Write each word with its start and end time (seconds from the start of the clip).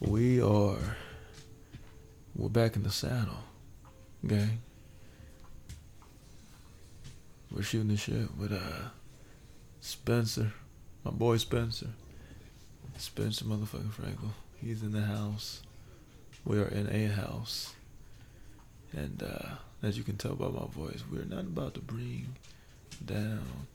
We 0.00 0.40
are. 0.40 0.96
We're 2.34 2.48
back 2.48 2.74
in 2.74 2.84
the 2.84 2.90
saddle, 2.90 3.44
gang. 4.26 4.62
We're 7.52 7.60
shooting 7.60 7.88
the 7.88 7.98
shit 7.98 8.34
with 8.38 8.50
uh 8.50 8.88
Spencer, 9.82 10.54
my 11.04 11.10
boy 11.10 11.36
Spencer. 11.36 11.88
Spencer 12.96 13.44
motherfucking 13.44 13.90
Frankel. 13.90 14.30
He's 14.56 14.82
in 14.82 14.92
the 14.92 15.02
house. 15.02 15.60
We 16.46 16.58
are 16.58 16.68
in 16.68 16.88
a 16.88 17.08
house. 17.08 17.74
And 18.96 19.22
uh 19.22 19.56
as 19.82 19.98
you 19.98 20.02
can 20.02 20.16
tell 20.16 20.34
by 20.34 20.48
my 20.48 20.66
voice, 20.66 21.04
we're 21.12 21.24
not 21.24 21.40
about 21.40 21.74
to 21.74 21.80
bring 21.80 22.36
down. 23.04 23.66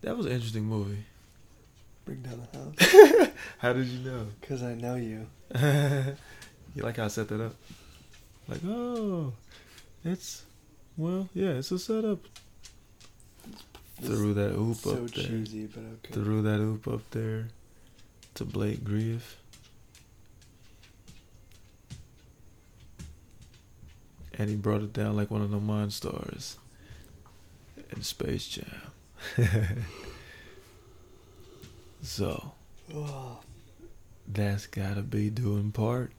That 0.00 0.16
was 0.16 0.24
an 0.24 0.32
interesting 0.32 0.64
movie. 0.64 1.04
Bring 2.08 2.22
down 2.22 2.40
the 2.50 2.58
house. 2.58 3.30
How 3.58 3.74
did 3.74 3.84
you 3.84 3.98
know? 4.10 4.28
Because 4.40 4.62
I 4.62 4.72
know 4.72 4.94
you. 4.94 5.26
you 6.74 6.82
like 6.82 6.96
how 6.96 7.04
I 7.04 7.08
set 7.08 7.28
that 7.28 7.38
up? 7.38 7.54
Like, 8.48 8.60
oh, 8.66 9.34
it's 10.02 10.44
well, 10.96 11.28
yeah, 11.34 11.50
it's 11.50 11.70
a 11.70 11.78
setup. 11.78 12.20
Threw 14.00 14.32
that 14.32 14.54
oop 14.56 14.78
so 14.78 14.92
up 14.92 15.10
there. 15.10 15.24
cheesy, 15.26 15.66
but 15.66 15.82
okay. 15.82 16.14
Threw 16.14 16.40
that 16.40 16.60
oop 16.60 16.88
up 16.88 17.02
there 17.10 17.48
to 18.36 18.46
Blake 18.46 18.82
Griff. 18.82 19.36
And 24.38 24.48
he 24.48 24.56
brought 24.56 24.80
it 24.80 24.94
down 24.94 25.14
like 25.14 25.30
one 25.30 25.42
of 25.42 25.50
the 25.50 25.60
monstars 25.60 26.56
in 27.94 28.00
Space 28.00 28.48
Jam. 28.48 28.64
so, 32.02 32.52
that's 34.26 34.66
gotta 34.66 35.02
be 35.02 35.30
doing 35.30 35.72
part. 35.72 36.12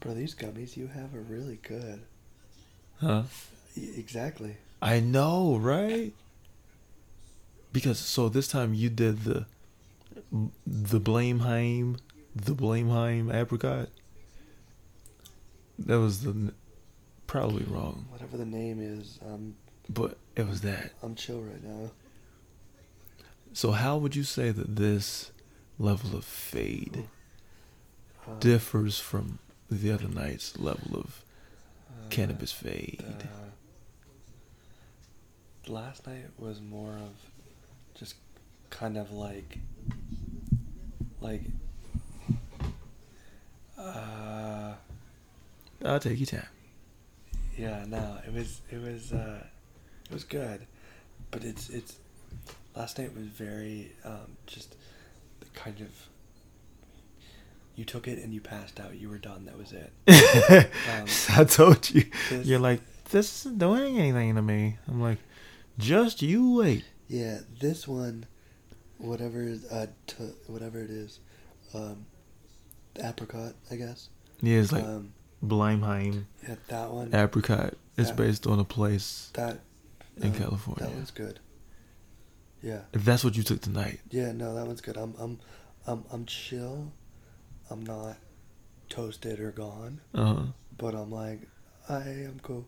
bro, 0.00 0.14
these 0.14 0.34
gummies 0.34 0.76
you 0.76 0.86
have 0.88 1.14
are 1.14 1.20
really 1.20 1.58
good. 1.62 2.02
Huh? 3.00 3.22
Y- 3.76 3.88
exactly. 3.96 4.56
I 4.80 5.00
know, 5.00 5.56
right? 5.56 6.12
Because 7.72 7.98
so 7.98 8.28
this 8.28 8.48
time 8.48 8.74
you 8.74 8.88
did 8.90 9.24
the 9.24 9.46
the 10.66 11.00
Blameheim, 11.00 11.98
the 12.34 12.54
Blameheim 12.54 13.32
apricot. 13.34 13.88
That 15.78 15.98
was 16.00 16.22
the 16.22 16.52
probably 17.26 17.64
wrong, 17.64 18.06
Whatever 18.10 18.36
the 18.36 18.46
name 18.46 18.80
is, 18.80 19.18
um, 19.24 19.54
but 19.88 20.16
it 20.34 20.48
was 20.48 20.62
that. 20.62 20.92
I'm 21.02 21.14
chill 21.14 21.40
right 21.40 21.62
now. 21.62 21.90
So 23.52 23.72
how 23.72 23.96
would 23.96 24.14
you 24.14 24.22
say 24.24 24.50
that 24.50 24.76
this 24.76 25.30
level 25.78 26.16
of 26.16 26.24
fade 26.24 27.08
Uh, 28.26 28.38
differs 28.40 28.98
from 29.00 29.38
the 29.70 29.90
other 29.90 30.08
night's 30.08 30.58
level 30.58 30.96
of 30.98 31.24
uh, 31.90 32.08
cannabis 32.10 32.52
fade? 32.52 33.02
uh, 33.20 33.50
last 35.72 36.06
night 36.06 36.26
was 36.38 36.60
more 36.60 36.92
of 36.92 37.12
just 37.94 38.14
kind 38.70 38.96
of 38.96 39.10
like, 39.10 39.58
like, 41.20 41.42
uh, 43.78 44.74
I'll 45.84 46.00
take 46.00 46.18
your 46.18 46.26
time. 46.26 46.48
yeah, 47.56 47.84
no, 47.86 48.18
it 48.26 48.32
was, 48.32 48.60
it 48.70 48.80
was, 48.82 49.12
uh, 49.12 49.42
it 50.08 50.12
was 50.12 50.24
good, 50.24 50.66
but 51.30 51.44
it's, 51.44 51.68
it's, 51.70 51.96
last 52.78 52.98
night 52.98 53.14
was 53.14 53.26
very, 53.26 53.92
um, 54.04 54.36
just 54.46 54.76
the 55.40 55.46
kind 55.54 55.80
of, 55.80 55.88
you 57.74 57.84
took 57.84 58.06
it 58.08 58.22
and 58.22 58.32
you 58.32 58.40
passed 58.40 58.78
out, 58.80 58.94
you 58.96 59.08
were 59.08 59.18
done, 59.18 59.44
that 59.46 59.58
was 59.58 59.72
it. 59.72 59.92
Um, 60.90 61.06
I 61.40 61.44
told 61.44 61.90
you. 61.90 62.04
this- 62.30 62.46
You're 62.46 62.58
like, 62.60 62.80
this 63.10 63.40
isn't 63.46 63.58
doing 63.58 63.98
anything 63.98 64.34
to 64.36 64.42
me. 64.42 64.78
I'm 64.86 65.00
like, 65.02 65.18
just 65.78 66.22
you 66.22 66.56
wait. 66.56 66.84
Yeah, 67.08 67.40
this 67.60 67.86
one, 67.88 68.26
whatever, 68.98 69.54
uh, 69.70 69.86
t- 70.06 70.32
whatever 70.46 70.80
it 70.80 70.90
is, 70.90 71.20
um, 71.74 72.06
apricot, 73.02 73.54
I 73.70 73.76
guess. 73.76 74.08
Yeah, 74.40 74.58
it's 74.60 74.72
like 74.72 74.84
um, 74.84 75.12
yeah, 75.42 76.54
that 76.68 76.90
one. 76.90 77.14
apricot. 77.14 77.74
It's 77.96 78.10
That- 78.10 78.16
based 78.16 78.46
on 78.46 78.58
a 78.60 78.64
place. 78.64 79.30
that 79.34 79.60
in 80.18 80.28
um, 80.28 80.34
California. 80.34 80.84
That 80.86 80.98
was 81.00 81.10
good. 81.10 81.40
Yeah, 82.62 82.80
If 82.92 83.04
that's 83.04 83.22
what 83.22 83.36
you 83.36 83.42
took 83.44 83.60
tonight, 83.60 84.00
yeah, 84.10 84.32
no, 84.32 84.54
that 84.54 84.66
one's 84.66 84.80
good. 84.80 84.96
I'm, 84.96 85.14
I'm, 85.18 85.38
I'm, 85.86 86.04
I'm 86.10 86.24
chill. 86.26 86.92
I'm 87.70 87.84
not 87.84 88.16
toasted 88.88 89.38
or 89.40 89.52
gone, 89.52 90.00
uh, 90.14 90.34
huh. 90.34 90.42
but 90.76 90.94
I'm 90.94 91.10
like, 91.10 91.42
I 91.88 92.00
am 92.00 92.40
cool. 92.42 92.66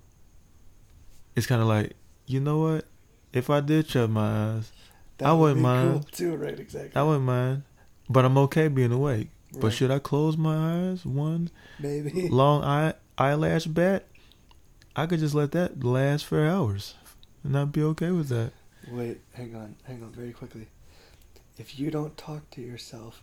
it's 1.35 1.47
kind 1.47 1.61
of 1.63 1.67
like, 1.69 1.95
you 2.27 2.39
know 2.41 2.59
what? 2.59 2.85
If 3.33 3.49
I 3.51 3.61
did 3.61 3.89
shut 3.89 4.11
my 4.11 4.57
eyes, 4.57 4.71
That 5.19 5.29
I 5.29 5.33
would 5.33 5.39
wouldn't 5.41 5.59
be 5.59 5.63
mind. 5.63 5.91
Cool 5.93 6.01
too, 6.13 6.37
right? 6.37 6.59
Exactly. 6.59 6.93
I 7.01 7.03
wouldn't 7.03 7.25
mind. 7.25 7.63
But 8.09 8.25
I'm 8.25 8.37
okay 8.39 8.69
being 8.69 8.93
awake. 8.93 9.29
But 9.59 9.73
should 9.73 9.91
I 9.91 9.99
close 9.99 10.37
my 10.37 10.91
eyes? 10.91 11.05
One 11.05 11.51
Maybe. 11.81 12.29
long 12.31 12.63
eye 12.63 12.95
eyelash 13.19 13.65
bat. 13.67 14.07
I 14.95 15.07
could 15.07 15.19
just 15.21 15.35
let 15.35 15.53
that 15.53 15.83
last 15.83 16.25
for 16.27 16.45
hours, 16.47 16.95
and 17.43 17.57
I'd 17.59 17.73
be 17.73 17.83
okay 17.83 18.11
with 18.11 18.29
that. 18.29 18.53
Wait, 18.89 19.21
hang 19.35 19.55
on, 19.55 19.77
hang 19.85 20.03
on, 20.03 20.11
very 20.13 20.33
quickly. 20.33 20.69
If 21.59 21.79
you 21.79 21.91
don't 21.91 22.17
talk 22.17 22.49
to 22.51 22.63
yourself, 22.63 23.23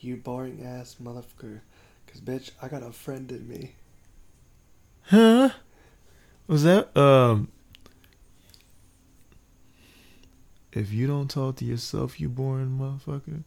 you 0.00 0.16
boring 0.16 0.64
ass 0.64 0.96
motherfucker, 1.02 1.60
cause 2.06 2.20
bitch, 2.20 2.50
I 2.60 2.68
got 2.68 2.82
a 2.82 2.92
friend 2.92 3.30
in 3.30 3.48
me. 3.48 3.74
Huh? 5.02 5.50
Was 6.46 6.64
that 6.64 6.96
um? 6.96 7.48
If 10.72 10.92
you 10.92 11.06
don't 11.06 11.30
talk 11.30 11.56
to 11.56 11.64
yourself, 11.64 12.20
you 12.20 12.28
boring 12.28 12.78
motherfucker. 12.78 13.44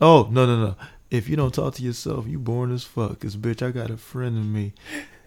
Oh 0.00 0.28
no 0.30 0.46
no 0.46 0.64
no! 0.64 0.76
If 1.14 1.28
you 1.28 1.36
don't 1.36 1.54
talk 1.54 1.74
to 1.74 1.82
yourself, 1.82 2.26
you 2.26 2.40
boring 2.40 2.74
as 2.74 2.82
fuck. 2.82 3.20
Cause 3.20 3.36
bitch, 3.36 3.64
I 3.64 3.70
got 3.70 3.88
a 3.88 3.96
friend 3.96 4.36
in 4.36 4.52
me. 4.52 4.72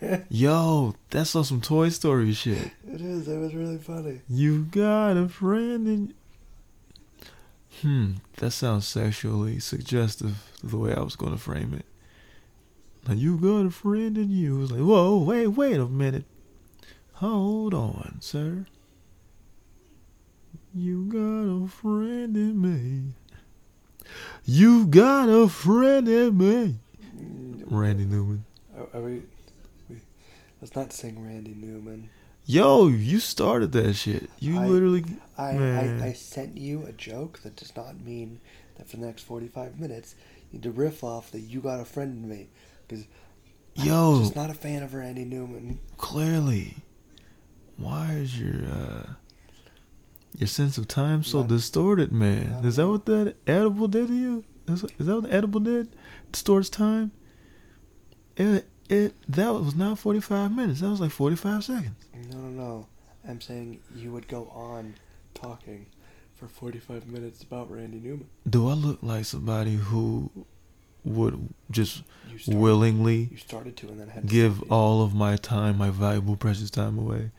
Yo, 0.30 0.96
that's 1.10 1.34
on 1.34 1.46
some 1.46 1.62
Toy 1.62 1.88
Story 1.88 2.34
shit. 2.34 2.72
It 2.86 3.00
is. 3.00 3.26
That 3.26 3.40
was 3.40 3.56
really 3.56 3.78
funny. 3.78 4.20
You 4.28 4.66
got 4.66 5.16
a 5.16 5.30
friend 5.30 5.88
in. 5.88 6.14
Hmm, 7.82 8.12
that 8.36 8.52
sounds 8.52 8.86
sexually 8.86 9.60
suggestive. 9.60 10.52
The 10.62 10.78
way 10.78 10.94
I 10.94 11.00
was 11.00 11.16
going 11.16 11.32
to 11.32 11.38
frame 11.38 11.74
it. 11.74 11.86
Now 13.08 13.14
you 13.14 13.38
got 13.38 13.66
a 13.66 13.72
friend 13.72 14.18
in 14.18 14.30
you. 14.30 14.58
It 14.58 14.60
was 14.60 14.72
like, 14.72 14.82
whoa, 14.82 15.18
wait, 15.18 15.48
wait 15.48 15.80
a 15.80 15.88
minute. 15.88 16.26
Hold 17.14 17.74
on, 17.74 18.18
sir. 18.20 18.66
You 20.76 21.06
got 21.06 21.64
a 21.64 21.68
friend. 21.70 22.07
You 24.50 24.88
got 24.88 25.28
a 25.28 25.50
friend 25.50 26.08
in 26.08 26.38
me. 26.38 26.76
Randy 27.66 28.06
Newman. 28.06 28.46
Are, 28.78 28.88
are 28.94 29.02
we, 29.02 29.24
we? 29.90 29.98
Let's 30.62 30.74
not 30.74 30.94
sing 30.94 31.22
Randy 31.22 31.54
Newman. 31.54 32.10
Yo, 32.46 32.88
you 32.88 33.20
started 33.20 33.74
that 33.74 33.94
shit. 33.96 34.30
You 34.40 34.58
I- 34.60 34.68
literally. 34.68 35.04
I. 35.38 35.50
I 35.50 36.00
I 36.06 36.14
sent 36.14 36.58
you 36.58 36.86
a 36.86 36.94
joke 36.94 37.40
that 37.44 37.58
does 37.58 37.76
not 37.76 38.00
mean 38.00 38.40
that 38.78 38.88
for 38.90 38.96
the 38.96 39.06
next 39.06 39.24
forty 39.24 39.50
five 39.50 39.82
minutes 39.82 40.16
you 40.50 40.60
need 40.60 40.64
to 40.64 40.72
riff 40.72 41.04
off 41.04 41.30
that 41.32 41.42
you 41.42 41.60
got 41.60 41.82
a 41.82 41.86
friend 41.86 42.24
in 42.24 42.30
me, 42.30 42.48
because 42.88 43.06
Yo. 43.76 44.14
I'm 44.16 44.20
just 44.22 44.36
not 44.38 44.50
a 44.50 44.54
fan 44.54 44.82
of 44.82 44.94
Randy 44.94 45.26
Newman. 45.26 45.80
clearly 45.98 46.76
why 47.76 48.14
is 48.14 48.40
your 48.40 48.64
uh 48.66 49.04
your 50.38 50.48
sense 50.48 50.78
of 50.78 50.88
time 50.88 51.24
so 51.24 51.40
Not- 51.40 51.50
distorted 51.50 52.12
man. 52.12 52.64
Is 52.64 52.76
that 52.78 52.88
what 52.88 53.06
that 53.08 53.36
edible 53.46 53.88
did 53.88 54.08
to 54.08 54.14
you? 54.16 54.44
Is, 54.68 54.84
is 55.00 55.06
that 55.08 55.16
what 55.16 55.24
the 55.24 55.34
edible 55.34 55.60
did? 55.60 55.90
Distorts 56.32 56.70
time? 56.70 57.12
It 58.36 58.68
it 58.90 59.14
that 59.28 59.54
was 59.54 59.76
not 59.76 60.00
45 60.00 60.56
minutes. 60.56 60.80
That 60.82 60.90
was 60.90 61.02
like 61.02 61.12
45 61.12 61.64
seconds. 61.64 61.96
No, 62.32 62.38
no, 62.40 62.50
no. 62.50 62.88
I'm 63.28 63.42
saying 63.42 63.80
you 63.96 64.12
would 64.12 64.28
go 64.28 64.46
on 64.54 64.96
talking 65.34 65.88
for 66.36 66.48
45 66.48 67.08
minutes 67.08 67.42
about 67.42 67.70
Randy 67.72 68.00
Newman. 68.00 68.28
do 68.48 68.70
i 68.70 68.74
look 68.74 69.00
like 69.02 69.26
somebody 69.26 69.74
who 69.76 70.30
would 71.04 71.50
just 71.72 72.04
You 72.32 72.38
started, 72.38 72.60
willingly 72.62 73.30
You 73.32 73.38
started 73.38 73.76
to 73.78 73.88
and 73.88 74.00
then 74.00 74.08
had 74.10 74.24
to 74.24 74.28
give 74.30 74.72
all 74.72 75.02
of 75.02 75.16
my 75.16 75.36
time 75.36 75.78
my 75.80 75.90
valuable 75.90 76.36
precious 76.36 76.70
time 76.70 77.00
away 77.00 77.32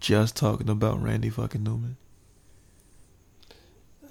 just 0.00 0.34
talking 0.34 0.70
about 0.70 1.02
randy 1.02 1.28
fucking 1.28 1.62
newman 1.62 1.96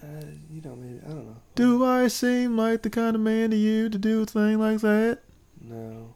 Uh, 0.07 0.25
you 0.49 0.61
know, 0.61 0.75
maybe 0.75 0.99
I 1.05 1.09
don't 1.09 1.25
know. 1.27 1.35
do 1.55 1.83
i 1.83 2.07
seem 2.07 2.55
like 2.55 2.81
the 2.83 2.89
kind 2.89 3.13
of 3.15 3.21
man 3.21 3.49
to 3.51 3.57
you 3.57 3.89
to 3.89 3.97
do 3.97 4.21
a 4.21 4.25
thing 4.25 4.57
like 4.57 4.79
that 4.79 5.19
No. 5.61 6.13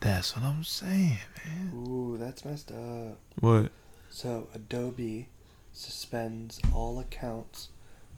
That's 0.00 0.36
what 0.36 0.44
I'm 0.44 0.64
saying, 0.64 1.18
man. 1.46 1.72
Ooh, 1.74 2.16
that's 2.18 2.44
messed 2.44 2.70
up. 2.70 3.18
What? 3.40 3.70
So 4.10 4.48
Adobe 4.54 5.28
suspends 5.72 6.60
all 6.74 6.98
accounts 7.00 7.70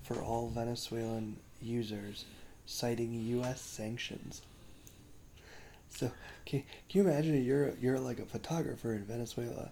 for 0.02 0.20
all 0.20 0.48
Venezuelan 0.48 1.36
users, 1.62 2.24
citing 2.66 3.12
U.S. 3.14 3.60
sanctions. 3.60 4.42
So 5.90 6.10
can, 6.44 6.64
can 6.88 7.00
you 7.04 7.08
imagine 7.08 7.42
you're 7.44 7.74
you're 7.80 8.00
like 8.00 8.18
a 8.18 8.26
photographer 8.26 8.92
in 8.92 9.04
Venezuela, 9.04 9.70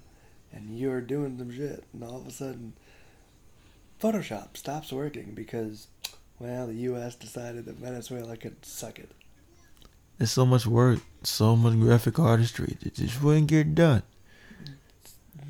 and 0.53 0.79
you're 0.79 1.01
doing 1.01 1.37
some 1.37 1.51
shit, 1.55 1.83
and 1.93 2.05
all 2.05 2.19
of 2.19 2.27
a 2.29 2.31
sudden, 2.31 2.75
Photoshop 4.01 4.57
stops 4.57 4.93
working 4.93 5.33
because, 5.35 5.87
well, 6.39 6.67
the 6.67 6.75
U.S. 6.75 7.15
decided 7.15 7.65
that 7.67 7.77
Venezuela 7.77 8.37
could 8.37 8.65
suck 8.65 8.99
it. 8.99 9.11
There's 10.19 10.31
so 10.31 10.47
much 10.47 10.67
work, 10.67 11.01
so 11.23 11.57
much 11.57 11.79
graphic 11.79 12.19
artistry 12.19 12.77
that 12.83 12.95
just 12.95 13.23
wouldn't 13.23 13.49
get 13.49 13.75
done. 13.75 14.03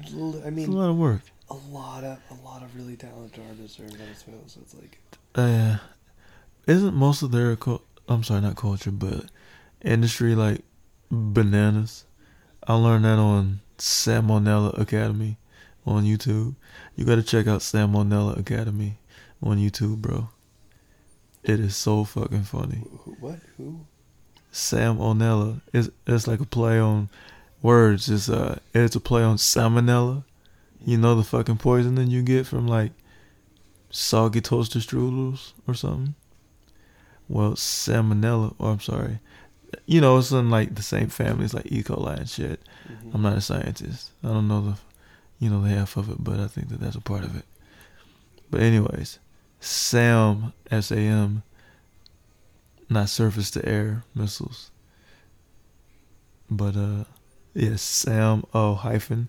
I 0.07 0.51
mean, 0.51 0.59
It's 0.65 0.69
a 0.69 0.71
lot 0.73 0.91
of 0.91 0.97
work. 0.97 1.23
a 1.51 1.55
lot 1.55 2.05
of 2.05 2.19
a 2.31 2.35
lot 2.45 2.63
of 2.63 2.75
really 2.77 2.97
talented 2.97 3.43
artists 3.49 3.79
are 3.81 3.85
in 3.85 3.91
Venezuela, 3.97 4.41
so 4.47 4.61
it's 4.63 4.75
like 4.75 4.99
Uh, 5.35 5.79
isn't 6.67 6.95
most 6.95 7.23
of 7.23 7.31
their 7.33 7.57
I'm 8.09 8.23
sorry, 8.23 8.41
not 8.43 8.57
culture, 8.57 8.91
but 8.91 9.27
industry 9.83 10.35
like 10.35 10.63
bananas? 11.11 12.05
I 12.67 12.75
learned 12.75 13.05
that 13.05 13.19
on 13.19 13.61
Sam 13.79 14.31
O'Nella 14.31 14.71
Academy 14.71 15.37
on 15.87 16.05
YouTube. 16.05 16.55
You 16.97 17.05
got 17.05 17.17
to 17.17 17.23
check 17.23 17.47
out 17.47 17.63
Sam 17.63 17.95
O'Nella 17.95 18.35
Academy 18.35 18.99
on 19.43 19.59
YouTube, 19.59 19.99
bro. 19.99 20.29
It 21.43 21.61
is 21.61 21.77
so 21.77 22.05
fucking 22.05 22.45
funny. 22.45 22.79
what 23.21 23.39
who 23.57 23.81
Sam 24.51 25.01
O'Nella. 25.01 25.61
It's 25.73 25.91
it's 26.07 26.27
like 26.27 26.41
a 26.41 26.47
play 26.47 26.79
on 26.79 27.11
words. 27.61 28.09
It's 28.09 28.29
uh 28.29 28.59
it's 28.73 28.97
a 28.97 29.01
play 29.01 29.23
on 29.23 29.37
salmonella. 29.37 30.25
You 30.87 30.97
know 30.97 31.15
the 31.15 31.23
fucking 31.23 31.57
poison 31.59 31.97
poisoning 31.97 32.11
you 32.11 32.23
get 32.23 32.47
from 32.47 32.67
like 32.67 32.93
soggy 33.91 34.41
toaster 34.41 34.79
strudels 34.79 35.53
or 35.67 35.75
something. 35.75 36.15
Well, 37.29 37.53
salmonella. 37.53 38.55
Or 38.59 38.71
I'm 38.71 38.81
sorry. 38.81 39.19
You 39.87 40.01
know 40.01 40.17
it's 40.19 40.31
in 40.31 40.51
like 40.51 40.77
the 40.77 40.83
same 40.83 41.09
families 41.09 41.53
like 41.53 41.67
E. 41.67 41.83
coli 41.83 42.17
and 42.19 42.29
shit. 42.29 42.61
Mhm. 42.89 43.15
I'm 43.15 43.23
not 43.23 43.37
a 43.37 43.41
scientist. 43.41 44.13
I 44.23 44.29
don't 44.29 44.49
know 44.49 44.61
the, 44.61 44.79
you 45.39 45.51
know, 45.51 45.63
half 45.63 45.97
of 45.97 46.11
it, 46.11 46.23
but 46.23 46.41
I 46.41 46.47
think 46.47 46.69
that 46.69 46.81
that's 46.81 46.97
a 46.97 47.01
part 47.01 47.25
of 47.25 47.37
it. 47.37 47.45
But 48.51 48.63
anyways, 48.63 49.19
SAM, 49.61 50.53
S-A-M, 50.71 51.43
not 52.89 53.09
surface 53.09 53.51
to 53.53 53.67
air 53.69 54.05
missiles. 54.15 54.71
But 56.51 56.77
uh, 56.77 57.05
yes, 57.55 57.83
Sam 57.83 58.45
O 58.53 58.75
hyphen 58.75 59.29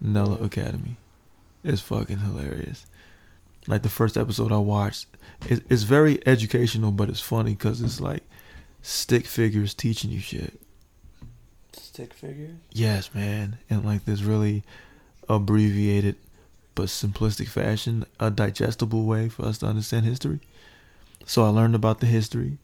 Nella 0.00 0.36
Academy. 0.36 0.96
It's 1.62 1.80
fucking 1.80 2.18
hilarious. 2.18 2.86
Like 3.68 3.82
the 3.82 3.88
first 3.88 4.16
episode 4.16 4.50
I 4.50 4.56
watched, 4.56 5.06
it, 5.48 5.62
it's 5.68 5.84
very 5.84 6.26
educational, 6.26 6.90
but 6.90 7.08
it's 7.08 7.20
funny 7.20 7.52
because 7.52 7.80
it's 7.80 8.00
like 8.00 8.24
stick 8.82 9.26
figures 9.26 9.74
teaching 9.74 10.10
you 10.10 10.18
shit. 10.18 10.60
Stick 11.72 12.14
figure. 12.14 12.56
Yes, 12.72 13.14
man. 13.14 13.58
In 13.68 13.84
like 13.84 14.04
this 14.04 14.22
really 14.22 14.62
abbreviated 15.28 16.16
but 16.74 16.86
simplistic 16.86 17.48
fashion, 17.48 18.06
a 18.18 18.30
digestible 18.30 19.04
way 19.04 19.28
for 19.28 19.44
us 19.44 19.58
to 19.58 19.66
understand 19.66 20.06
history. 20.06 20.40
So 21.26 21.44
I 21.44 21.48
learned 21.48 21.74
about 21.74 22.00
the 22.00 22.06
history 22.06 22.58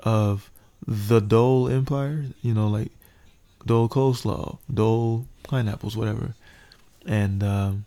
of 0.00 0.50
the 0.86 1.20
Dole 1.20 1.68
Empire, 1.68 2.24
you 2.42 2.54
know, 2.54 2.68
like 2.68 2.90
Dole 3.66 3.88
coleslaw, 3.88 4.58
Dole 4.72 5.26
pineapples, 5.42 5.96
whatever. 5.96 6.34
And 7.06 7.42
um, 7.42 7.84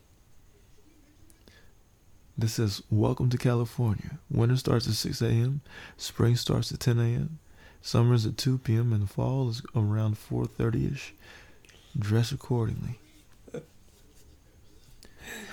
this 2.38 2.54
says, 2.54 2.84
Welcome 2.90 3.30
to 3.30 3.38
California. 3.38 4.20
Winter 4.30 4.58
starts 4.58 4.88
at 4.88 4.94
6 4.94 5.22
a.m., 5.22 5.62
spring 5.98 6.36
starts 6.36 6.72
at 6.72 6.80
10 6.80 7.00
a.m., 7.00 7.40
summer 7.84 8.16
is 8.16 8.26
at 8.26 8.38
2 8.38 8.58
p.m., 8.60 8.92
and 8.92 9.10
fall 9.10 9.50
is 9.50 9.62
around 9.76 10.16
4.30 10.16 10.94
ish. 10.94 11.14
Dress 11.98 12.32
accordingly. 12.32 13.00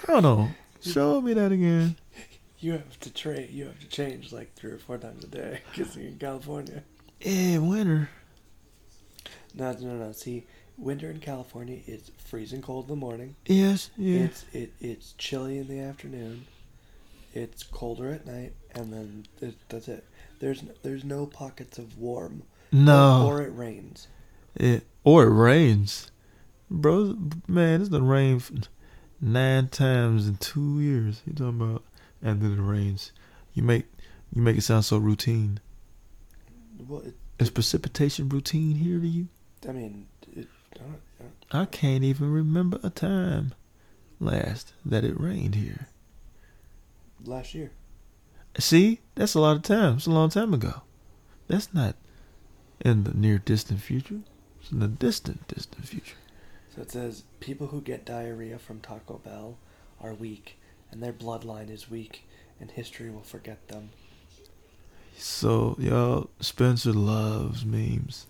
Hold 0.06 0.24
on. 0.24 0.54
Show 0.80 1.20
me 1.20 1.34
that 1.34 1.52
again. 1.52 1.96
You 2.58 2.72
have 2.72 3.00
to 3.00 3.12
trade. 3.12 3.50
You 3.50 3.66
have 3.66 3.78
to 3.80 3.88
change 3.88 4.32
like 4.32 4.54
three 4.54 4.70
or 4.70 4.78
four 4.78 4.98
times 4.98 5.24
a 5.24 5.26
day 5.26 5.60
because 5.70 5.96
you're 5.96 6.06
in 6.06 6.18
California. 6.18 6.82
Eh, 7.22 7.58
winter. 7.58 8.08
No, 9.54 9.72
no, 9.72 9.96
no. 9.96 10.12
See, 10.12 10.46
winter 10.76 11.10
in 11.10 11.20
California 11.20 11.80
is 11.86 12.10
freezing 12.18 12.62
cold 12.62 12.84
in 12.84 12.90
the 12.90 12.96
morning. 12.96 13.36
Yes, 13.46 13.90
yeah. 13.96 14.20
It's 14.20 14.44
it 14.52 14.72
it's 14.80 15.12
chilly 15.12 15.58
in 15.58 15.68
the 15.68 15.80
afternoon. 15.80 16.46
It's 17.32 17.62
colder 17.62 18.10
at 18.10 18.26
night, 18.26 18.52
and 18.74 18.92
then 18.92 19.26
it, 19.40 19.54
that's 19.68 19.88
it. 19.88 20.04
There's 20.40 20.62
no, 20.62 20.72
there's 20.82 21.04
no 21.04 21.26
pockets 21.26 21.78
of 21.78 21.96
warm. 21.98 22.42
no. 22.72 23.26
Or, 23.26 23.38
or 23.38 23.42
it 23.42 23.50
rains. 23.54 24.08
It, 24.56 24.84
or 25.04 25.24
it 25.24 25.30
rains. 25.32 26.10
Bro, 26.70 27.16
man, 27.46 27.80
it's 27.80 27.90
done 27.90 28.06
rained 28.06 28.42
f- 28.42 28.68
nine 29.20 29.68
times 29.68 30.26
in 30.28 30.36
two 30.38 30.80
years. 30.80 31.22
You 31.26 31.32
talking 31.34 31.60
about? 31.60 31.84
And 32.22 32.40
then 32.42 32.52
it 32.52 32.60
rains. 32.60 33.12
You 33.54 33.62
make 33.62 33.86
you 34.34 34.42
make 34.42 34.56
it 34.56 34.62
sound 34.62 34.84
so 34.84 34.96
routine. 34.98 35.60
Well, 36.88 37.00
it, 37.02 37.14
Is 37.38 37.50
precipitation 37.50 38.28
routine 38.28 38.76
here 38.76 38.98
to 39.00 39.06
you? 39.08 39.28
I 39.68 39.72
mean, 39.72 40.06
it, 40.36 40.48
I 40.78 41.58
I 41.58 41.62
I 41.62 41.64
can't 41.66 42.04
even 42.04 42.30
remember 42.32 42.78
a 42.82 42.90
time 42.90 43.54
last 44.20 44.72
that 44.84 45.04
it 45.04 45.18
rained 45.20 45.54
here. 45.56 45.88
last 47.24 47.54
year. 47.54 47.70
See, 48.58 49.00
that's 49.14 49.34
a 49.34 49.40
lot 49.40 49.56
of 49.56 49.62
time. 49.62 49.96
It's 49.96 50.06
a 50.06 50.10
long 50.10 50.30
time 50.30 50.52
ago. 50.52 50.82
That's 51.48 51.72
not 51.72 51.96
in 52.80 53.04
the 53.04 53.14
near 53.14 53.38
distant 53.38 53.80
future. 53.80 54.20
It's 54.60 54.72
in 54.72 54.80
the 54.80 54.88
distant 54.88 55.46
distant 55.48 55.86
future. 55.86 56.16
So 56.74 56.82
it 56.82 56.90
says 56.90 57.24
people 57.40 57.68
who 57.68 57.80
get 57.80 58.04
diarrhea 58.04 58.58
from 58.58 58.80
Taco 58.80 59.18
Bell 59.18 59.58
are 60.00 60.14
weak, 60.14 60.58
and 60.90 61.02
their 61.02 61.12
bloodline 61.12 61.70
is 61.70 61.90
weak, 61.90 62.24
and 62.60 62.70
history 62.70 63.10
will 63.10 63.22
forget 63.22 63.68
them. 63.68 63.90
So 65.16 65.76
y'all, 65.78 66.30
Spencer 66.40 66.92
loves 66.92 67.64
memes. 67.64 68.26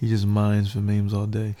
He 0.00 0.08
just 0.08 0.26
mines 0.26 0.72
for 0.72 0.78
memes 0.78 1.12
all 1.12 1.26
day. 1.26 1.56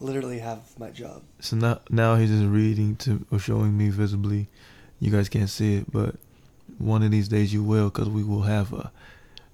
Literally 0.00 0.40
have 0.40 0.78
my 0.78 0.90
job. 0.90 1.22
So 1.40 1.56
now, 1.56 1.80
now 1.88 2.16
he's 2.16 2.30
just 2.30 2.44
reading 2.44 2.96
to 2.96 3.24
or 3.30 3.38
showing 3.38 3.76
me 3.76 3.90
visibly. 3.90 4.48
You 5.00 5.10
guys 5.10 5.28
can't 5.28 5.50
see 5.50 5.76
it, 5.76 5.90
but 5.90 6.16
one 6.78 7.02
of 7.02 7.10
these 7.10 7.28
days 7.28 7.52
you 7.52 7.62
will, 7.62 7.90
because 7.90 8.08
we 8.08 8.22
will 8.24 8.42
have 8.42 8.72
a 8.72 8.90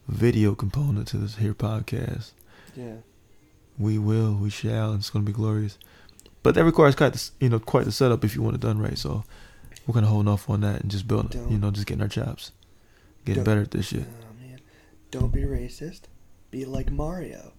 video 0.08 0.54
component 0.54 1.08
to 1.08 1.18
this 1.18 1.36
here 1.36 1.54
podcast. 1.54 2.32
Yeah. 2.76 2.96
We 3.78 3.98
will, 3.98 4.34
we 4.34 4.50
shall, 4.50 4.90
and 4.90 5.00
it's 5.00 5.10
gonna 5.10 5.24
be 5.24 5.32
glorious. 5.32 5.78
But 6.42 6.54
that 6.54 6.64
requires 6.64 6.94
quite, 6.94 7.12
the, 7.12 7.30
you 7.40 7.48
know, 7.48 7.58
quite 7.58 7.84
the 7.84 7.92
setup 7.92 8.24
if 8.24 8.34
you 8.34 8.42
want 8.42 8.54
it 8.56 8.60
done 8.60 8.78
right. 8.78 8.96
So 8.98 9.24
we're 9.86 9.94
gonna 9.94 10.06
hold 10.06 10.28
off 10.28 10.48
on 10.48 10.60
that 10.62 10.80
and 10.82 10.90
just 10.90 11.06
build, 11.08 11.34
you 11.34 11.40
Don't- 11.40 11.60
know, 11.60 11.70
just 11.70 11.86
getting 11.86 12.02
our 12.02 12.08
chops, 12.08 12.52
getting 13.24 13.44
better 13.44 13.62
at 13.62 13.70
this 13.70 13.86
shit. 13.86 14.04
Oh 14.06 14.40
man. 14.40 14.60
Don't 15.10 15.32
be 15.32 15.42
racist. 15.42 16.02
Be 16.50 16.64
like 16.64 16.90
Mario. 16.90 17.52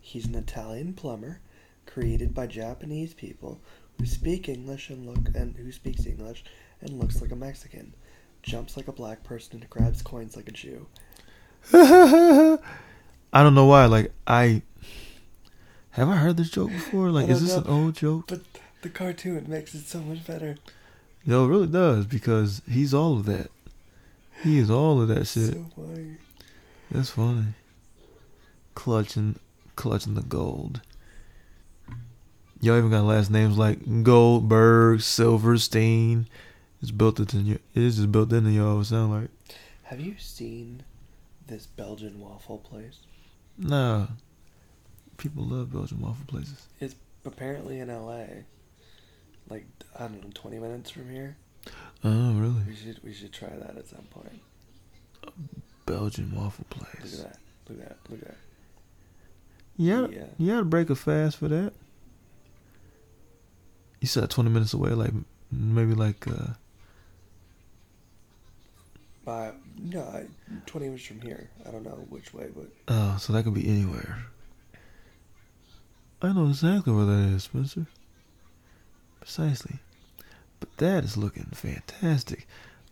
He's 0.00 0.26
an 0.26 0.34
Italian 0.36 0.92
plumber 0.94 1.40
created 1.84 2.32
by 2.34 2.46
Japanese 2.46 3.12
people 3.14 3.60
who 3.98 4.06
speak 4.06 4.48
English 4.48 4.90
and 4.90 5.06
look 5.06 5.34
and 5.34 5.56
who 5.56 5.72
speaks 5.72 6.06
English 6.06 6.44
and 6.80 6.98
looks 6.98 7.20
like 7.20 7.32
a 7.32 7.36
Mexican. 7.36 7.94
Jumps 8.46 8.76
like 8.76 8.86
a 8.86 8.92
black 8.92 9.24
person 9.24 9.58
and 9.60 9.68
grabs 9.68 10.02
coins 10.02 10.36
like 10.36 10.48
a 10.48 10.52
Jew. 10.52 10.86
I 11.72 12.58
don't 13.32 13.56
know 13.56 13.66
why. 13.66 13.86
Like 13.86 14.12
I 14.24 14.62
have 15.90 16.08
I 16.08 16.14
heard 16.14 16.36
this 16.36 16.50
joke 16.50 16.70
before. 16.70 17.10
Like, 17.10 17.28
is 17.30 17.42
this 17.42 17.56
an 17.56 17.66
old 17.66 17.96
joke? 17.96 18.26
But 18.28 18.42
the 18.82 18.88
cartoon 18.88 19.46
makes 19.48 19.74
it 19.74 19.88
so 19.88 19.98
much 19.98 20.24
better. 20.24 20.58
No, 21.24 21.44
it 21.44 21.48
really 21.48 21.66
does 21.66 22.06
because 22.06 22.62
he's 22.70 22.94
all 22.94 23.14
of 23.14 23.26
that. 23.26 23.50
He 24.44 24.58
is 24.58 24.70
all 24.70 25.02
of 25.02 25.08
that 25.08 25.26
shit. 25.26 25.54
So 25.54 25.66
funny. 25.74 26.16
That's 26.92 27.10
funny. 27.10 27.46
Clutching, 28.76 29.40
clutching 29.74 30.14
the 30.14 30.22
gold. 30.22 30.82
Y'all 32.60 32.78
even 32.78 32.90
got 32.90 33.04
last 33.04 33.28
names 33.28 33.58
like 33.58 34.04
Goldberg, 34.04 35.00
Silverstein. 35.00 36.28
It's 36.82 36.90
built 36.90 37.18
into 37.20 37.38
you. 37.38 37.58
It 37.74 37.82
is 37.82 37.96
just 37.96 38.12
built 38.12 38.32
into 38.32 38.50
y'all. 38.50 38.82
Sound 38.84 39.12
like 39.12 39.30
Have 39.84 40.00
you 40.00 40.14
seen 40.18 40.82
this 41.46 41.66
Belgian 41.66 42.20
waffle 42.20 42.58
place? 42.58 42.98
nah. 43.58 44.06
People 45.16 45.44
love 45.44 45.72
Belgian 45.72 46.00
waffle 46.00 46.26
places. 46.26 46.66
It's 46.78 46.94
apparently 47.24 47.80
in 47.80 47.88
LA. 47.88 48.24
Like 49.48 49.66
I 49.98 50.00
don't 50.08 50.22
know, 50.22 50.30
twenty 50.34 50.58
minutes 50.58 50.90
from 50.90 51.10
here. 51.10 51.36
Oh, 52.04 52.34
really? 52.34 52.62
We 52.68 52.74
should 52.76 53.02
we 53.02 53.12
should 53.14 53.32
try 53.32 53.48
that 53.48 53.76
at 53.78 53.86
some 53.88 54.04
point. 54.10 54.40
Belgian 55.86 56.34
waffle 56.34 56.66
place. 56.68 57.16
Look 57.18 57.26
at 57.26 57.32
that. 57.32 57.38
Look 57.68 57.80
at 57.80 57.88
that. 57.88 58.10
Look 58.10 58.20
at 58.22 58.28
that. 58.28 58.36
Yeah, 59.78 60.06
Yeah. 60.08 60.24
you 60.38 60.52
gotta 60.52 60.64
break 60.64 60.90
a 60.90 60.94
fast 60.96 61.38
for 61.38 61.48
that. 61.48 61.72
You 64.00 64.08
said 64.08 64.28
20 64.30 64.50
minutes 64.50 64.74
away, 64.74 64.90
like 64.90 65.12
maybe 65.50 65.94
like 65.94 66.26
uh 66.28 66.54
20 69.26 70.86
minutes 70.86 71.04
from 71.06 71.20
here. 71.20 71.50
I 71.66 71.70
don't 71.70 71.84
know 71.84 72.06
which 72.08 72.32
way, 72.32 72.48
but 72.54 72.68
Oh, 72.88 73.16
so 73.18 73.32
that 73.32 73.42
could 73.44 73.54
be 73.54 73.68
anywhere. 73.68 74.18
I 76.22 76.32
know 76.32 76.46
exactly 76.48 76.92
where 76.94 77.04
that 77.04 77.34
is, 77.34 77.44
Spencer. 77.44 77.86
Precisely. 79.20 79.76
But 80.60 80.76
that 80.78 81.04
is 81.04 81.16
looking 81.16 81.46
fantastic. 81.52 82.46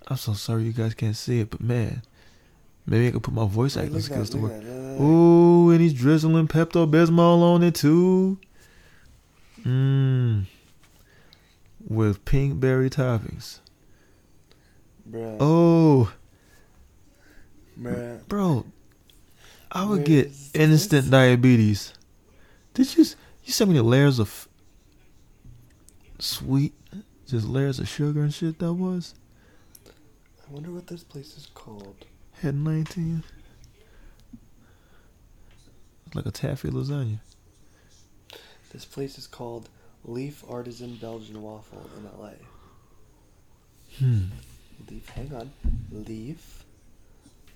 I'm 0.08 0.16
so 0.18 0.34
sorry 0.34 0.64
you 0.64 0.72
guys 0.72 0.92
can't 0.94 1.16
see 1.16 1.40
it, 1.40 1.50
but 1.50 1.60
man, 1.62 2.02
maybe 2.84 3.06
I 3.08 3.10
could 3.12 3.22
put 3.22 3.32
my 3.32 3.46
voice 3.46 3.76
acting 3.76 4.00
skills 4.00 4.28
to 4.30 4.38
work. 4.38 4.62
Ooh, 5.00 5.70
and 5.70 5.80
he's 5.80 5.94
drizzling 5.94 6.48
Pepto 6.48 6.90
Bismol 6.90 7.42
on 7.42 7.62
it 7.62 7.74
too. 7.76 8.38
Mmm. 9.62 10.44
With 11.86 12.24
pink 12.24 12.60
berry 12.60 12.90
toppings. 12.90 13.60
bruh, 15.10 15.36
Oh, 15.40 16.12
bruh. 17.78 18.26
bro, 18.28 18.64
I 19.71 19.85
would 19.85 19.99
Where 19.99 20.07
get 20.25 20.33
instant 20.54 21.11
diabetes. 21.11 21.93
Did 22.75 22.97
you? 22.97 23.04
You 23.45 23.52
see 23.52 23.64
how 23.64 23.69
many 23.69 23.81
layers 23.81 24.19
of 24.19 24.49
sweet, 26.19 26.73
just 27.26 27.47
layers 27.47 27.78
of 27.78 27.88
sugar 27.88 28.23
and 28.23 28.33
shit 28.33 28.59
that 28.59 28.73
was? 28.73 29.14
I 29.87 30.52
wonder 30.52 30.71
what 30.71 30.87
this 30.87 31.02
place 31.02 31.37
is 31.37 31.47
called. 31.54 32.07
Head 32.40 32.54
19. 32.54 33.23
It's 36.07 36.14
like 36.14 36.26
a 36.26 36.31
taffy 36.31 36.71
lasagna. 36.71 37.19
This 38.73 38.85
place 38.85 39.19
is 39.19 39.26
called 39.26 39.69
Leaf 40.04 40.45
Artisan 40.49 40.97
Belgian 40.97 41.40
Waffle 41.40 41.88
in 41.97 42.21
LA. 42.21 42.31
Hmm. 43.99 44.25
Leaf, 44.90 45.09
hang 45.11 45.33
on. 45.35 45.52
Leaf 45.93 46.63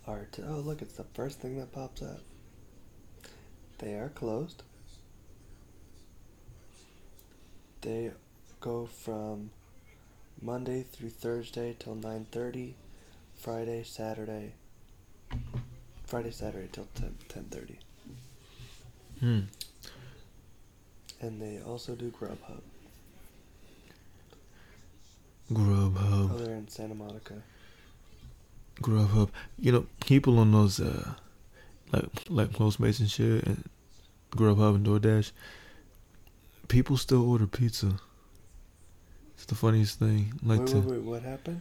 Art. 0.08 0.38
Oh, 0.42 0.60
look, 0.60 0.80
it's 0.80 0.94
the 0.94 1.04
first 1.04 1.38
thing 1.38 1.58
that 1.58 1.70
pops 1.70 2.00
up. 2.00 2.20
They 3.76 3.92
are 3.94 4.08
closed. 4.08 4.62
They 7.82 8.12
go 8.60 8.86
from 8.86 9.50
Monday 10.40 10.82
through 10.82 11.10
Thursday 11.10 11.76
till 11.78 11.94
9:30, 11.94 12.74
Friday, 13.36 13.82
Saturday. 13.84 14.54
Friday, 16.06 16.30
Saturday 16.30 16.68
till 16.72 16.88
10 16.94 17.14
10:30. 17.28 17.76
Hmm. 19.20 19.40
And 21.20 21.42
they 21.42 21.60
also 21.60 21.94
do 21.94 22.10
Grubhub. 22.10 22.62
Grubhub. 25.52 26.30
Oh, 26.32 26.38
they're 26.38 26.54
in 26.54 26.68
Santa 26.68 26.94
Monica. 26.94 27.42
Grubhub. 28.80 29.30
You 29.58 29.72
know, 29.72 29.86
people 30.04 30.38
on 30.38 30.52
those 30.52 30.80
uh 30.80 31.14
like 31.92 32.04
like 32.28 32.50
Postmates 32.50 33.00
and 33.00 33.10
shit 33.10 33.44
and 33.46 33.64
Grubhub 34.32 34.74
and 34.76 34.86
DoorDash, 34.86 35.32
people 36.68 36.96
still 36.96 37.28
order 37.28 37.46
pizza. 37.46 37.94
It's 39.34 39.46
the 39.46 39.54
funniest 39.54 39.98
thing. 39.98 40.32
Like 40.42 40.60
wait, 40.60 40.68
to, 40.68 40.78
wait, 40.78 40.86
wait, 40.86 41.02
what 41.02 41.22
happened? 41.22 41.60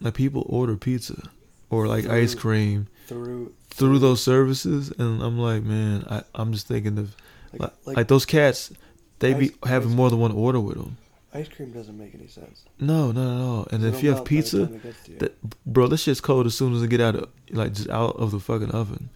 like 0.00 0.14
people 0.14 0.44
order 0.48 0.76
pizza 0.76 1.30
or 1.70 1.86
like 1.86 2.06
ice 2.06 2.34
cream 2.34 2.86
Through 3.06 3.54
through 3.70 3.98
those 3.98 4.22
services 4.22 4.92
and 4.98 5.22
I'm 5.22 5.38
like, 5.38 5.62
man, 5.62 6.04
I 6.08 6.22
I'm 6.34 6.52
just 6.52 6.68
thinking 6.68 6.98
of 6.98 7.16
like, 7.52 7.72
like, 7.84 7.96
like, 7.96 8.08
those 8.08 8.26
cats 8.26 8.72
they 9.18 9.32
be 9.32 9.52
having 9.64 9.90
ice- 9.90 9.96
more 9.96 10.10
than 10.10 10.18
one 10.18 10.32
order 10.32 10.60
with 10.60 10.76
them. 10.76 10.98
Ice 11.36 11.48
cream 11.48 11.70
doesn't 11.72 11.96
make 11.98 12.14
any 12.14 12.26
sense. 12.28 12.64
No, 12.80 13.12
no, 13.12 13.36
no. 13.38 13.66
And 13.70 13.84
if 13.84 14.02
you 14.02 14.10
have 14.10 14.18
melt 14.18 14.28
by 14.30 14.36
the 14.36 14.42
pizza, 14.42 14.66
time 14.66 14.74
it 14.76 14.82
gets 14.82 15.02
to 15.04 15.12
you. 15.12 15.18
that 15.18 15.32
bro, 15.66 15.86
this 15.86 16.02
shit's 16.02 16.20
cold 16.20 16.46
as 16.46 16.54
soon 16.54 16.74
as 16.74 16.82
it 16.82 16.88
get 16.88 17.00
out 17.00 17.14
of 17.16 17.28
like 17.50 17.72
just 17.74 17.88
out 17.90 18.16
of 18.16 18.30
the 18.30 18.40
fucking 18.40 18.70
oven. 18.70 19.10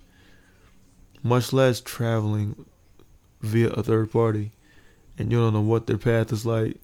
Much 1.23 1.53
less 1.53 1.81
traveling 1.81 2.65
via 3.43 3.69
a 3.71 3.83
third 3.83 4.11
party, 4.11 4.53
and 5.19 5.31
you 5.33 5.39
don't 5.39 5.53
know 5.53 5.61
what 5.61 5.87
their 5.87 5.99
path 5.99 6.33
is 6.33 6.47
like, 6.47 6.77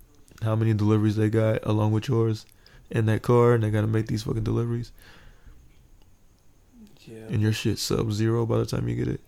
how 0.43 0.55
many 0.55 0.75
deliveries 0.75 1.16
they 1.16 1.31
got 1.31 1.64
along 1.64 1.93
with 1.93 2.09
yours 2.09 2.45
in 2.90 3.07
that 3.07 3.23
car, 3.23 3.55
and 3.55 3.62
they 3.64 3.71
gotta 3.71 3.87
make 3.87 4.07
these 4.07 4.23
fucking 4.25 4.45
deliveries, 4.45 4.93
yeah, 7.07 7.16
and 7.28 7.40
your 7.40 7.52
shit 7.52 7.78
sub 7.78 8.12
zero 8.12 8.45
by 8.47 8.59
the 8.59 8.66
time 8.66 8.88
you 8.88 8.95
get 8.95 9.09
it, 9.09 9.21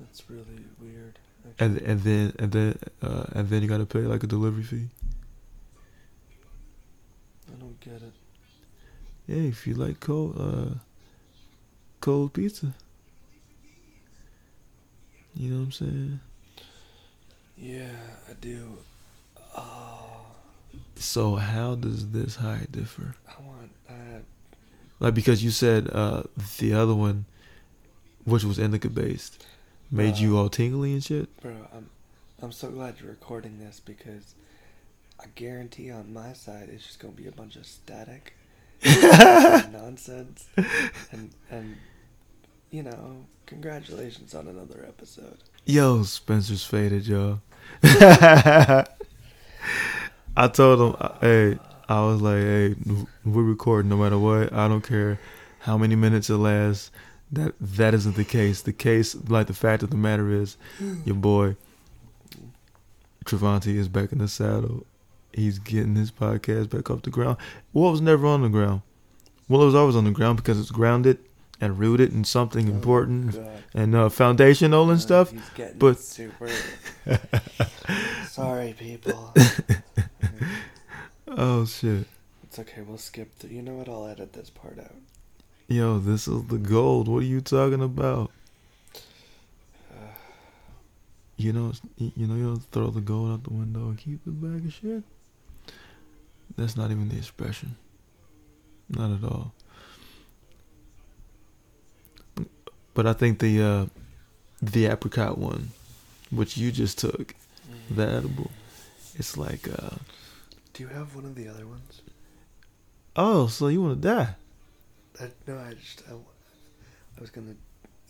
that's 0.00 0.22
really 0.28 0.64
weird. 0.80 1.18
and 1.58 1.78
and 1.78 2.00
then 2.02 2.32
and 2.38 2.52
then 2.52 2.78
uh, 3.02 3.24
and 3.32 3.48
then 3.48 3.62
you 3.62 3.68
gotta 3.68 3.86
pay 3.86 4.00
like 4.00 4.22
a 4.22 4.26
delivery 4.26 4.62
fee. 4.62 4.88
I 7.50 7.58
don't 7.60 7.78
get 7.80 7.94
it. 7.94 8.12
Yeah, 9.32 9.48
if 9.48 9.66
you 9.66 9.72
like 9.74 9.98
cold 10.00 10.36
uh, 10.38 10.74
cold 12.00 12.34
pizza, 12.34 12.74
you 15.34 15.48
know 15.50 15.60
what 15.60 15.64
I'm 15.64 15.72
saying. 15.72 16.20
Yeah, 17.56 17.92
I 18.28 18.34
do. 18.34 18.76
Oh, 19.56 20.26
So 20.96 21.36
how 21.36 21.76
does 21.76 22.10
this 22.10 22.36
high 22.36 22.66
differ? 22.70 23.14
I 23.26 23.40
want. 23.42 23.70
I 23.88 24.20
Like 25.00 25.14
because 25.14 25.42
you 25.42 25.50
said 25.50 25.88
uh 25.92 26.24
the 26.58 26.74
other 26.74 26.94
one, 26.94 27.24
which 28.24 28.44
was 28.44 28.58
indica 28.58 28.90
based, 28.90 29.46
made 29.90 30.18
you 30.18 30.36
Uh, 30.36 30.42
all 30.42 30.48
tingly 30.50 30.92
and 30.92 31.02
shit. 31.02 31.34
bro, 31.40 31.56
I'm. 31.74 31.88
I'm 32.42 32.52
so 32.52 32.70
glad 32.70 32.96
you're 33.00 33.08
recording 33.10 33.60
this 33.60 33.80
because 33.80 34.34
I 35.18 35.26
guarantee 35.36 35.90
on 35.90 36.12
my 36.12 36.34
side 36.34 36.68
it's 36.70 36.84
just 36.84 36.98
gonna 36.98 37.14
be 37.14 37.28
a 37.28 37.32
bunch 37.32 37.56
of 37.56 37.64
static 37.64 38.34
and 38.84 39.72
nonsense, 39.72 40.46
and 41.10 41.30
and 41.50 41.76
you 42.70 42.82
know, 42.82 43.26
congratulations 43.46 44.34
on 44.34 44.48
another 44.48 44.84
episode. 44.86 45.38
Yo, 45.64 46.02
Spencer's 46.02 46.64
faded, 46.64 47.06
yo. 47.06 47.40
I 47.84 48.86
told 50.52 50.80
him, 50.80 51.10
hey, 51.20 51.58
I 51.88 52.00
was 52.04 52.20
like, 52.22 52.38
hey, 52.38 52.74
we're 53.24 53.42
recording 53.42 53.90
no 53.90 53.96
matter 53.96 54.18
what. 54.18 54.52
I 54.52 54.66
don't 54.66 54.82
care 54.82 55.20
how 55.60 55.78
many 55.78 55.94
minutes 55.94 56.30
it 56.30 56.36
lasts. 56.36 56.90
That 57.30 57.54
that 57.60 57.94
isn't 57.94 58.16
the 58.16 58.24
case. 58.24 58.62
The 58.62 58.72
case, 58.72 59.14
like 59.28 59.46
the 59.46 59.54
fact 59.54 59.82
of 59.82 59.90
the 59.90 59.96
matter 59.96 60.30
is, 60.30 60.56
your 61.04 61.14
boy 61.14 61.56
Travanti 63.24 63.76
is 63.76 63.88
back 63.88 64.12
in 64.12 64.18
the 64.18 64.28
saddle. 64.28 64.84
He's 65.34 65.58
getting 65.58 65.94
his 65.96 66.10
podcast 66.10 66.68
back 66.70 66.90
off 66.90 67.02
the 67.02 67.10
ground. 67.10 67.36
Well, 67.72 67.88
it 67.88 67.92
was 67.92 68.00
never 68.00 68.26
on 68.26 68.42
the 68.42 68.48
ground. 68.48 68.82
Well, 69.48 69.62
it 69.62 69.66
was 69.66 69.74
always 69.74 69.96
on 69.96 70.04
the 70.04 70.10
ground 70.10 70.36
because 70.36 70.58
it's 70.60 70.70
grounded 70.70 71.18
and 71.60 71.78
rooted 71.78 72.12
in 72.12 72.24
something 72.24 72.68
Oh, 72.68 72.72
important 72.72 73.32
God. 73.34 73.62
and 73.74 73.94
uh, 73.94 74.08
foundational 74.08 74.84
and 74.90 74.98
Uh, 74.98 75.02
stuff. 75.02 75.30
He's 75.30 75.48
getting 75.54 75.78
but- 75.78 75.98
super. 76.00 76.48
Sorry, 78.28 78.74
people. 78.78 79.34
Oh 81.34 81.64
shit. 81.64 82.06
It's 82.42 82.58
okay. 82.58 82.82
We'll 82.82 82.98
skip 82.98 83.34
through. 83.38 83.50
You 83.50 83.62
know 83.62 83.72
what? 83.72 83.88
I'll 83.88 84.06
edit 84.06 84.34
this 84.34 84.50
part 84.50 84.78
out. 84.78 84.94
Yo, 85.66 85.98
this 85.98 86.28
is 86.28 86.44
the 86.48 86.58
gold. 86.58 87.08
What 87.08 87.18
are 87.22 87.26
you 87.26 87.40
talking 87.40 87.82
about? 87.82 88.30
You 91.38 91.52
know, 91.52 91.72
you 91.96 92.12
you 92.14 92.26
know, 92.26 92.34
you 92.34 92.44
don't 92.44 92.62
throw 92.70 92.90
the 92.90 93.00
gold 93.00 93.32
out 93.32 93.44
the 93.44 93.52
window 93.54 93.88
and 93.88 93.98
keep 93.98 94.22
the 94.24 94.30
bag 94.30 94.64
of 94.66 94.72
shit. 94.72 95.02
That's 96.56 96.76
not 96.76 96.90
even 96.90 97.08
the 97.08 97.16
expression. 97.16 97.76
Not 98.88 99.10
at 99.12 99.24
all. 99.24 99.52
But 102.94 103.06
I 103.06 103.12
think 103.14 103.38
the 103.38 103.62
uh, 103.62 103.86
the 104.60 104.86
apricot 104.86 105.38
one, 105.38 105.70
which 106.30 106.56
you 106.58 106.70
just 106.70 106.98
took, 106.98 107.34
the 107.90 108.06
edible, 108.06 108.50
it's 109.14 109.36
like, 109.36 109.66
uh, 109.68 109.96
Do 110.74 110.82
you 110.82 110.88
have 110.90 111.14
one 111.14 111.24
of 111.24 111.34
the 111.34 111.48
other 111.48 111.66
ones? 111.66 112.02
oh, 113.16 113.46
so 113.46 113.68
you 113.68 113.82
want 113.82 114.00
to 114.02 114.08
die? 114.08 114.34
I, 115.20 115.30
no, 115.46 115.58
I 115.58 115.74
just 115.74 116.02
I, 116.10 116.12
I 116.14 117.20
was 117.20 117.30
gonna 117.30 117.54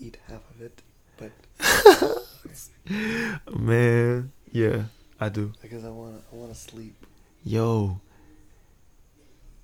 eat 0.00 0.16
half 0.28 0.42
of 0.50 0.60
it, 0.62 0.82
but 1.16 1.30
Man, 3.56 4.32
yeah, 4.50 4.84
I 5.20 5.28
do. 5.28 5.52
because 5.62 5.84
I 5.84 5.90
want 5.90 6.22
I 6.32 6.36
want 6.36 6.52
to 6.52 6.58
sleep. 6.58 7.06
Yo, 7.44 8.00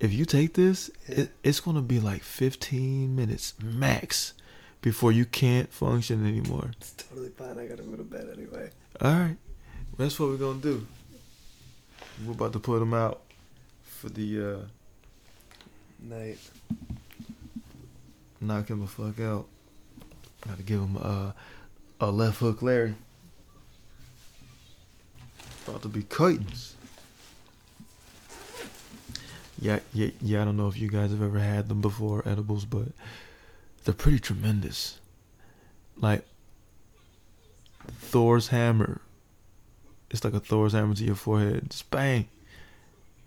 if 0.00 0.12
you 0.12 0.24
take 0.24 0.54
this, 0.54 0.90
it, 1.06 1.30
it's 1.42 1.60
gonna 1.60 1.82
be 1.82 2.00
like 2.00 2.22
15 2.22 3.14
minutes 3.14 3.54
max 3.62 4.34
before 4.80 5.10
you 5.12 5.24
can't 5.24 5.72
function 5.72 6.26
anymore. 6.26 6.70
It's 6.80 6.92
totally 6.92 7.30
fine. 7.30 7.58
I 7.58 7.66
gotta 7.66 7.82
go 7.82 7.96
to 7.96 8.04
bed 8.04 8.28
anyway. 8.32 8.70
All 9.00 9.12
right, 9.12 9.36
that's 9.96 10.18
what 10.18 10.30
we're 10.30 10.36
gonna 10.36 10.60
do. 10.60 10.86
We're 12.24 12.32
about 12.32 12.52
to 12.52 12.60
put 12.60 12.80
them 12.80 12.94
out 12.94 13.22
for 13.82 14.08
the 14.08 14.54
uh, 14.54 14.58
Night. 16.00 16.38
knock 18.40 18.68
him 18.68 18.80
the 18.80 18.86
fuck 18.86 19.18
out. 19.20 19.48
Gotta 20.46 20.62
give 20.62 20.80
him 20.80 20.96
a, 20.96 21.34
a 22.00 22.10
left 22.10 22.38
hook, 22.38 22.62
Larry. 22.62 22.94
About 25.66 25.82
to 25.82 25.88
be 25.88 26.04
curtains. 26.04 26.76
Yeah, 29.60 29.80
yeah, 29.92 30.10
yeah. 30.20 30.42
I 30.42 30.44
don't 30.44 30.56
know 30.56 30.68
if 30.68 30.78
you 30.78 30.88
guys 30.88 31.10
have 31.10 31.22
ever 31.22 31.38
had 31.38 31.68
them 31.68 31.80
before, 31.80 32.22
edibles, 32.26 32.64
but 32.64 32.88
they're 33.84 33.94
pretty 33.94 34.20
tremendous. 34.20 34.98
Like 35.96 36.24
Thor's 37.88 38.48
hammer. 38.48 39.00
It's 40.10 40.24
like 40.24 40.34
a 40.34 40.40
Thor's 40.40 40.72
hammer 40.72 40.94
to 40.94 41.04
your 41.04 41.16
forehead. 41.16 41.70
Just 41.70 41.90
bang. 41.90 42.28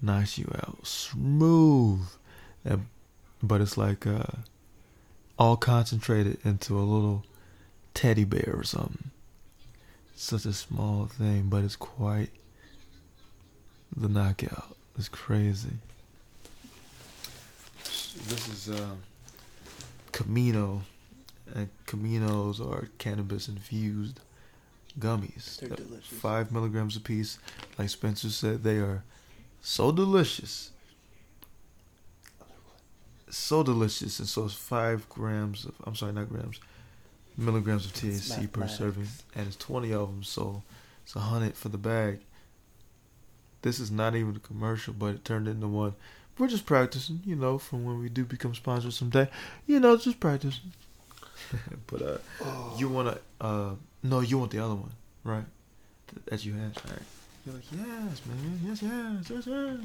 Knocks 0.02 0.38
you 0.38 0.50
out. 0.56 0.86
Smooth. 0.88 2.08
And, 2.64 2.88
but 3.44 3.62
it's 3.62 3.78
like 3.78 4.08
uh, 4.08 4.24
all 5.38 5.58
concentrated 5.58 6.38
into 6.46 6.78
a 6.78 6.82
little 6.82 7.26
teddy 7.94 8.24
bear 8.24 8.54
or 8.56 8.64
something. 8.64 9.12
Such 10.16 10.46
a 10.46 10.54
small 10.54 11.08
thing, 11.08 11.48
but 11.50 11.64
it's 11.64 11.76
quite 11.76 12.30
the 13.96 14.08
knockout. 14.08 14.76
It's 14.98 15.10
crazy. 15.10 15.78
This 18.32 18.48
is 18.48 18.70
uh, 18.70 18.96
Camino, 20.14 20.84
and 21.54 21.68
Caminos 21.86 22.62
are 22.66 22.88
cannabis 22.98 23.50
infused 23.50 24.22
gummies. 24.98 25.58
They're 25.60 25.68
delicious. 25.68 26.18
Five 26.18 26.50
milligrams 26.50 26.96
a 26.96 27.02
piece. 27.02 27.40
Like 27.78 27.90
Spencer 27.90 28.30
said, 28.30 28.64
they 28.64 28.78
are 28.78 29.04
so 29.60 29.92
delicious. 29.92 30.72
So 33.30 33.64
delicious, 33.64 34.20
and 34.20 34.30
so 34.30 34.46
it's 34.46 34.54
five 34.54 35.10
grams 35.10 35.66
of. 35.66 35.74
I'm 35.84 35.96
sorry, 35.96 36.14
not 36.14 36.30
grams. 36.30 36.62
Milligrams 37.36 37.86
of 37.86 37.92
THC 37.92 38.50
per 38.50 38.66
serving, 38.70 39.10
and 39.36 39.48
it's 39.48 39.58
20 39.58 39.92
of 39.92 40.08
them, 40.08 40.24
so 40.24 40.64
it's 41.04 41.18
a 41.18 41.20
hundred 41.20 41.58
for 41.58 41.68
the 41.68 41.78
bag. 41.78 42.22
This 43.62 43.82
is 43.82 43.92
not 43.92 44.16
even 44.16 44.38
a 44.38 44.40
commercial, 44.40 44.94
but 44.94 45.16
it 45.16 45.26
turned 45.26 45.50
into 45.50 45.68
one. 45.68 45.96
We're 46.42 46.48
just 46.48 46.66
practicing, 46.66 47.22
you 47.24 47.36
know, 47.36 47.60
from 47.60 47.86
when 47.86 48.00
we 48.00 48.10
do 48.10 48.26
become 48.26 48.56
sponsors 48.56 48.98
someday. 48.98 49.30
You 49.68 49.80
know, 49.80 49.96
just 49.96 50.20
practicing. 50.20 50.72
but 51.86 52.02
uh, 52.02 52.18
Oh. 52.42 52.76
you 52.80 52.90
wanna 52.90 53.20
uh, 53.40 53.76
no, 54.02 54.22
you 54.22 54.40
want 54.40 54.50
the 54.50 54.58
other 54.58 54.74
one, 54.74 54.90
right? 55.24 55.44
That 56.26 56.44
you 56.44 56.54
had, 56.54 56.76
right? 56.90 56.98
You're 57.46 57.54
like, 57.54 57.64
yes, 57.72 58.22
man, 58.26 58.60
yes, 58.66 58.82
yes, 58.82 59.30
yes, 59.30 59.46
yes. 59.46 59.80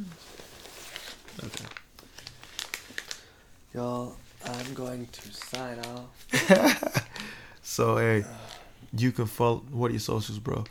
Okay. 1.44 1.64
Y'all, 3.75 4.16
I'm 4.46 4.72
going 4.72 5.06
to 5.12 5.32
sign 5.34 5.78
off. 5.80 7.10
so 7.62 7.98
hey, 7.98 8.25
you 8.96 9.12
can 9.12 9.26
follow. 9.26 9.58
What 9.72 9.88
are 9.90 9.92
your 9.92 10.00
socials, 10.00 10.38
bro? 10.38 10.64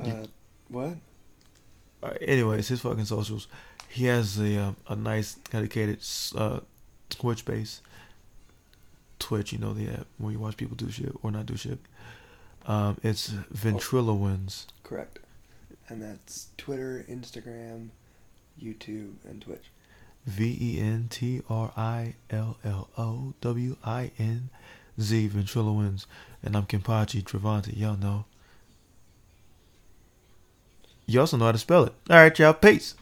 Uh, 0.00 0.26
what? 0.68 0.96
Uh, 2.02 2.14
anyways, 2.20 2.66
his 2.66 2.80
fucking 2.80 3.04
socials. 3.04 3.46
He 3.90 4.04
has 4.04 4.38
a 4.38 4.56
um, 4.56 4.76
a 4.88 4.94
nice 4.94 5.34
dedicated 5.34 5.98
uh, 6.36 6.60
Twitch 7.10 7.44
base. 7.44 7.82
Twitch, 9.18 9.52
you 9.52 9.58
know 9.58 9.74
the 9.74 9.88
app 9.88 10.06
where 10.18 10.32
you 10.32 10.38
watch 10.38 10.56
people 10.56 10.76
do 10.76 10.90
shit 10.90 11.12
or 11.22 11.32
not 11.32 11.46
do 11.46 11.56
shit. 11.56 11.78
Um, 12.66 12.98
it's 13.02 13.30
Ventrillowinz. 13.52 14.66
Correct. 14.84 15.18
And 15.88 16.00
that's 16.00 16.48
Twitter, 16.56 17.04
Instagram, 17.10 17.88
YouTube, 18.62 19.14
and 19.28 19.42
Twitch. 19.42 19.70
V 20.24 20.56
E 20.60 20.80
N 20.80 21.08
T 21.10 21.42
R 21.50 21.72
I 21.76 22.14
L 22.30 22.58
L 22.64 22.88
O 22.96 23.34
W 23.40 23.76
I 23.84 24.12
N 24.20 24.50
Z 25.00 25.28
Ventrillowinz. 25.30 26.06
And 26.44 26.56
I'm 26.56 26.66
Kenpachi 26.66 27.24
Travanti. 27.24 27.76
Y'all 27.76 27.96
know. 27.96 28.26
You 31.06 31.18
also 31.20 31.36
know 31.36 31.46
how 31.46 31.52
to 31.52 31.58
spell 31.58 31.84
it. 31.84 31.94
All 32.08 32.18
right, 32.18 32.38
y'all. 32.38 32.52
Peace. 32.52 32.94